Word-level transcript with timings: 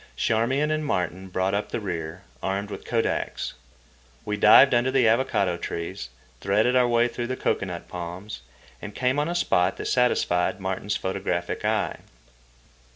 Charmian 0.15 0.71
and 0.71 0.83
Martin 0.83 1.27
brought 1.29 1.53
up 1.53 1.69
the 1.69 1.79
rear, 1.79 2.23
armed 2.41 2.71
with 2.71 2.85
kodaks. 2.85 3.53
We 4.25 4.35
dived 4.35 4.73
under 4.73 4.89
the 4.89 5.07
avocado 5.07 5.57
trees, 5.57 6.09
threaded 6.39 6.75
our 6.75 6.87
way 6.87 7.07
through 7.07 7.27
the 7.27 7.35
cocoanut 7.37 7.87
palms, 7.87 8.41
and 8.81 8.95
came 8.95 9.19
on 9.19 9.29
a 9.29 9.35
spot 9.35 9.77
that 9.77 9.85
satisfied 9.85 10.59
Martin's 10.59 10.97
photographic 10.97 11.63
eye. 11.63 11.99